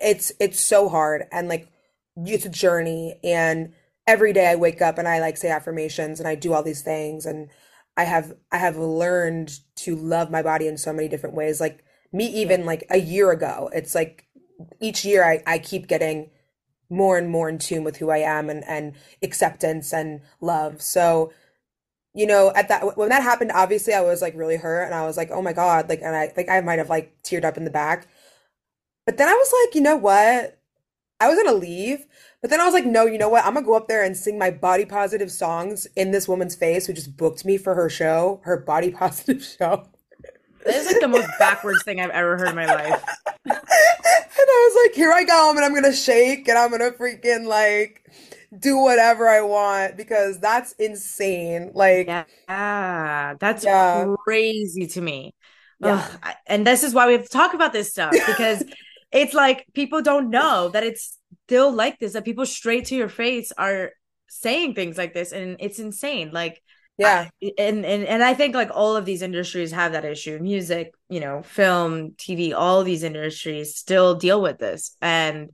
[0.02, 1.68] It's it's so hard and like
[2.16, 3.74] it's a journey and
[4.08, 6.84] every day I wake up and I like say affirmations and I do all these
[6.84, 7.50] things and
[7.98, 11.60] I have I have learned to love my body in so many different ways.
[11.60, 14.26] Like me even like a year ago, it's like
[14.80, 16.30] each year I, I keep getting
[16.89, 20.82] more and more in tune with who I am and, and acceptance and love.
[20.82, 21.32] So,
[22.14, 25.06] you know, at that when that happened, obviously I was like really hurt and I
[25.06, 27.58] was like, oh my God, like and I like I might have like teared up
[27.58, 28.08] in the back.
[29.06, 30.60] But then I was like, you know what?
[31.20, 32.06] I was gonna leave,
[32.42, 33.46] but then I was like, no, you know what?
[33.46, 36.88] I'm gonna go up there and sing my body positive songs in this woman's face
[36.88, 39.88] who just booked me for her show, her body positive show.
[40.66, 43.04] This is like the most backwards thing I've ever heard in my life.
[43.46, 47.46] and I was like, here I come, and I'm gonna shake and I'm gonna freaking
[47.46, 48.02] like
[48.58, 51.72] do whatever I want because that's insane.
[51.74, 54.16] Like, yeah, that's yeah.
[54.24, 55.34] crazy to me.
[55.80, 56.08] Yeah.
[56.24, 56.36] Ugh.
[56.48, 58.64] And this is why we have to talk about this stuff because
[59.12, 61.18] it's like people don't know that it's
[61.52, 63.91] still like this that people straight to your face are
[64.30, 66.64] saying things like this and it's insane like
[66.97, 67.28] yeah.
[67.43, 70.93] I, and, and and i think like all of these industries have that issue music
[71.10, 75.49] you know film tv all these industries still deal with this and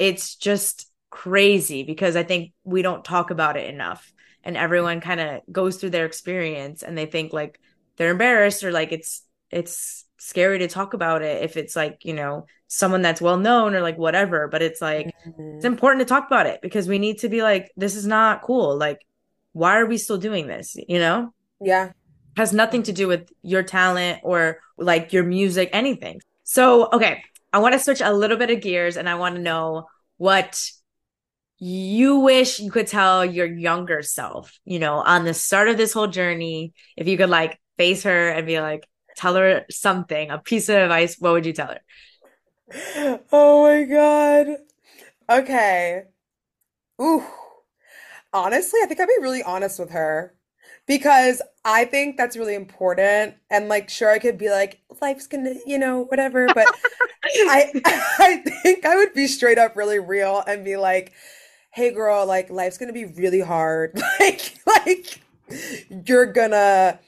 [0.00, 4.12] it's just crazy because i think we don't talk about it enough
[4.42, 7.60] and everyone kind of goes through their experience and they think like
[7.96, 9.22] they're embarrassed or like it's
[9.52, 13.74] it's scary to talk about it if it's like you know someone that's well known
[13.74, 15.56] or like whatever but it's like mm-hmm.
[15.56, 18.42] it's important to talk about it because we need to be like this is not
[18.42, 18.76] cool.
[18.76, 19.04] Like
[19.52, 21.32] why are we still doing this you know?
[21.60, 21.92] Yeah.
[22.36, 26.20] Has nothing to do with your talent or like your music anything.
[26.44, 29.40] So okay i want to switch a little bit of gears and i want to
[29.40, 30.70] know what
[31.58, 35.92] you wish you could tell your younger self you know on the start of this
[35.92, 38.86] whole journey if you could like face her and be like
[39.18, 41.80] tell her something, a piece of advice, what would you tell her?
[43.32, 44.56] Oh my God.
[45.30, 46.04] Okay.
[47.00, 47.24] Ooh.
[48.32, 50.34] Honestly, I think I'd be really honest with her
[50.86, 53.34] because I think that's really important.
[53.50, 56.46] And like, sure, I could be like, life's gonna, you know, whatever.
[56.54, 56.66] But
[57.24, 57.72] I,
[58.18, 61.12] I think I would be straight up really real and be like,
[61.70, 64.00] hey, girl, like, life's gonna be really hard.
[64.20, 65.20] like, like,
[66.06, 66.98] you're gonna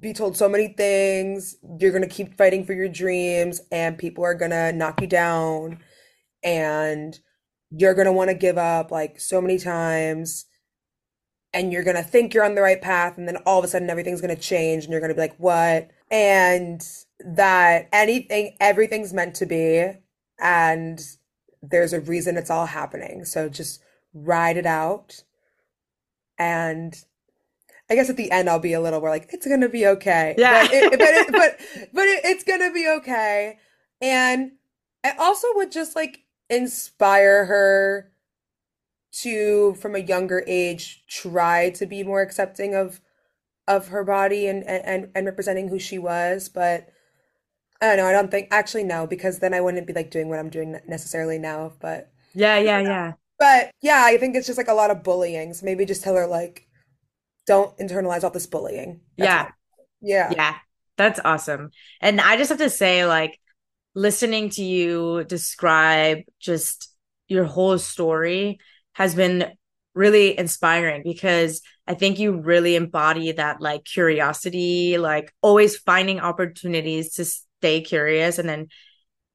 [0.00, 1.56] be told so many things.
[1.78, 5.06] You're going to keep fighting for your dreams, and people are going to knock you
[5.06, 5.80] down,
[6.42, 7.18] and
[7.70, 10.46] you're going to want to give up like so many times.
[11.54, 13.68] And you're going to think you're on the right path, and then all of a
[13.68, 15.88] sudden everything's going to change, and you're going to be like, what?
[16.10, 16.86] And
[17.20, 19.92] that anything, everything's meant to be,
[20.38, 21.00] and
[21.62, 23.24] there's a reason it's all happening.
[23.24, 23.80] So just
[24.14, 25.24] ride it out
[26.38, 26.94] and
[27.90, 30.36] I guess at the end I'll be a little more like it's gonna be okay.
[30.36, 31.58] Yeah, but it, but it, but,
[31.92, 33.58] but it, it's gonna be okay.
[34.00, 34.52] And
[35.04, 36.20] I also would just like
[36.50, 38.12] inspire her
[39.10, 43.00] to, from a younger age, try to be more accepting of
[43.68, 46.48] of her body and and and representing who she was.
[46.48, 46.88] But
[47.80, 48.06] I don't know.
[48.06, 50.80] I don't think actually no, because then I wouldn't be like doing what I'm doing
[50.88, 51.72] necessarily now.
[51.80, 53.14] But Yeah, yeah, yeah.
[53.38, 55.54] but yeah, I think it's just like a lot of bullying.
[55.54, 56.67] So maybe just tell her like,
[57.48, 59.00] don't internalize all this bullying.
[59.16, 59.50] That's Yeah.
[60.00, 60.32] Yeah.
[60.32, 60.54] Yeah.
[60.96, 61.70] That's awesome.
[62.00, 63.40] And I just have to say, like,
[63.94, 66.94] listening to you describe just
[67.26, 68.58] your whole story
[68.92, 69.52] has been
[69.94, 77.14] really inspiring because I think you really embody that like curiosity, like always finding opportunities
[77.14, 78.38] to stay curious.
[78.38, 78.68] And then,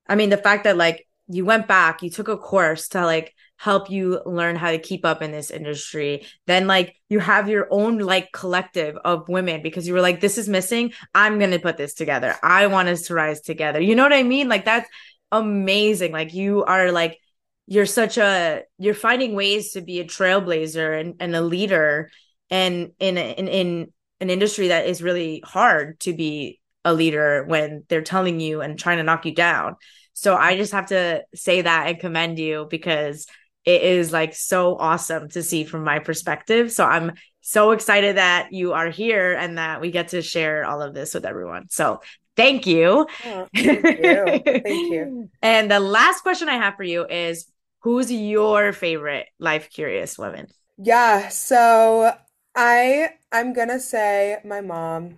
[0.07, 3.33] I mean, the fact that like you went back, you took a course to like
[3.63, 6.25] help you learn how to keep up in this industry.
[6.47, 10.37] Then like you have your own like collective of women because you were like, this
[10.37, 10.91] is missing.
[11.15, 12.35] I'm going to put this together.
[12.43, 13.79] I want us to rise together.
[13.79, 14.49] You know what I mean?
[14.49, 14.89] Like that's
[15.31, 16.11] amazing.
[16.11, 17.17] Like you are like,
[17.65, 22.11] you're such a, you're finding ways to be a trailblazer and, and a leader
[22.49, 27.85] and in, in, in an industry that is really hard to be a leader when
[27.87, 29.77] they're telling you and trying to knock you down.
[30.11, 33.25] So I just have to say that and commend you because
[33.65, 36.71] it is like so awesome to see from my perspective.
[36.71, 40.81] So I'm so excited that you are here and that we get to share all
[40.81, 41.67] of this with everyone.
[41.69, 42.01] So
[42.35, 43.07] thank you.
[43.25, 44.41] Oh, thank you.
[44.63, 45.29] Thank you.
[45.41, 47.45] and the last question I have for you is
[47.79, 50.47] who's your favorite life curious woman?
[50.77, 52.13] Yeah, so
[52.55, 55.17] I I'm gonna say my mom.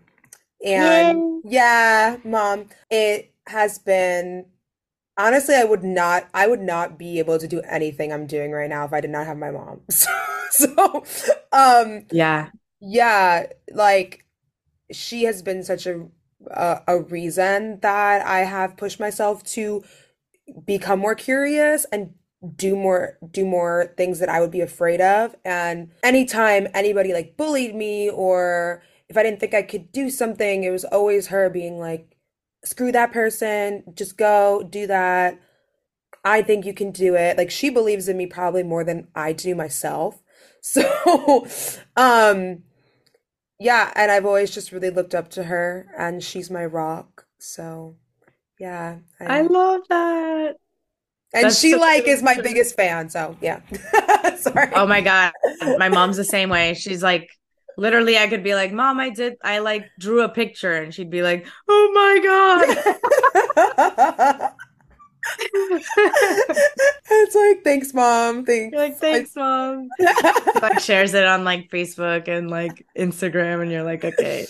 [0.65, 1.51] And Yay.
[1.51, 4.45] yeah, mom, it has been
[5.17, 8.69] honestly I would not I would not be able to do anything I'm doing right
[8.69, 9.81] now if I did not have my mom.
[9.89, 10.09] So,
[10.51, 11.03] so
[11.51, 12.51] um Yeah.
[12.81, 14.25] yeah, like
[14.91, 16.07] she has been such a
[16.51, 19.83] a, a reason that I have pushed myself to
[20.65, 22.13] become more curious and
[22.55, 25.35] do more do more things that I would be afraid of.
[25.45, 30.63] And anytime anybody like bullied me or if I didn't think I could do something,
[30.63, 32.14] it was always her being like,
[32.65, 35.39] screw that person, just go do that.
[36.23, 37.37] I think you can do it.
[37.37, 40.21] Like she believes in me probably more than I do myself.
[40.67, 41.45] So,
[41.95, 42.63] um,
[43.59, 47.25] yeah, and I've always just really looked up to her and she's my rock.
[47.39, 47.95] So,
[48.59, 50.55] yeah, I I love that.
[51.33, 53.61] and That's she so like is my biggest fan, so yeah.
[54.37, 54.71] Sorry.
[54.73, 55.31] Oh my God.
[55.77, 56.73] My mom's the same way.
[56.73, 57.29] She's like,
[57.77, 60.73] literally, I could be like, Mom, I did, I like drew a picture.
[60.73, 62.19] And she'd be like, Oh my
[64.45, 64.51] God.
[67.07, 68.45] It's like, thanks, mom.
[68.47, 69.33] You're like, Thanks.
[69.33, 69.87] thanks, Mom.
[70.61, 73.61] Like, shares it on like Facebook and like Instagram.
[73.61, 74.45] And you're like, okay.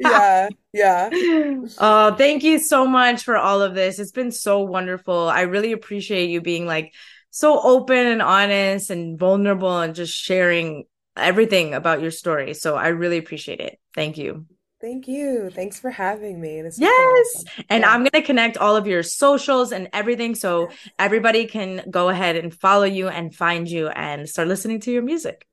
[0.00, 1.10] Yeah, yeah.
[1.78, 3.98] Oh, thank you so much for all of this.
[3.98, 5.28] It's been so wonderful.
[5.28, 6.92] I really appreciate you being like
[7.30, 10.84] so open and honest and vulnerable and just sharing
[11.20, 12.54] everything about your story.
[12.54, 13.78] So I really appreciate it.
[13.94, 14.46] Thank you.
[14.80, 15.50] Thank you.
[15.50, 16.62] Thanks for having me.
[16.62, 16.90] This Yes.
[17.36, 17.64] awesome.
[17.68, 17.90] And Yeah.
[17.92, 22.36] I'm going to connect all of your socials and everything so everybody can go ahead
[22.36, 25.46] and follow you and find you and start listening to your music.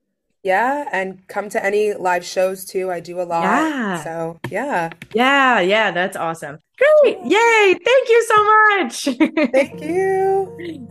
[0.43, 2.89] Yeah, and come to any live shows too.
[2.89, 3.43] I do a lot.
[3.43, 4.03] Yeah.
[4.03, 4.91] So, yeah.
[5.13, 5.59] Yeah.
[5.59, 5.91] Yeah.
[5.91, 6.59] That's awesome.
[6.77, 7.17] Great.
[7.25, 7.75] Yay.
[7.83, 8.37] Thank you so
[8.77, 9.51] much.
[9.51, 10.87] Thank you.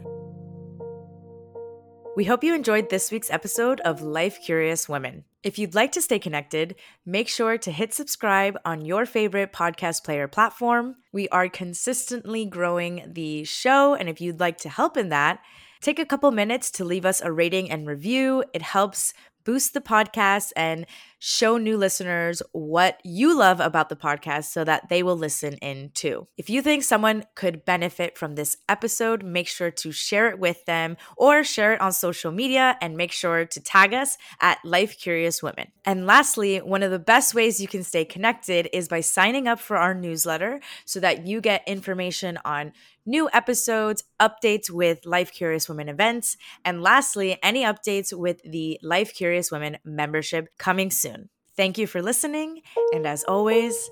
[2.17, 5.25] We hope you enjoyed this week's episode of Life Curious Women.
[5.43, 10.03] If you'd like to stay connected, make sure to hit subscribe on your favorite podcast
[10.03, 10.97] player platform.
[11.13, 15.41] We are consistently growing the show, and if you'd like to help in that,
[15.83, 18.45] take a couple minutes to leave us a rating and review.
[18.55, 19.13] It helps
[19.45, 20.87] boost the podcast and
[21.27, 25.91] show new listeners what you love about the podcast so that they will listen in
[25.93, 26.29] too.
[26.37, 30.65] If you think someone could benefit from this episode, make sure to share it with
[30.67, 35.01] them or share it on social media and make sure to tag us at Life
[35.01, 35.73] Curious Women.
[35.85, 39.59] And lastly, one of the best ways you can stay connected is by signing up
[39.59, 42.73] for our newsletter so that you get information on
[43.07, 49.15] new episodes, updates with Life Curious Women events, and lastly, any updates with the Life
[49.15, 51.16] Curious Women membership coming soon.
[51.57, 53.91] Thank you for listening, and as always,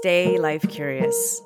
[0.00, 1.40] stay life curious.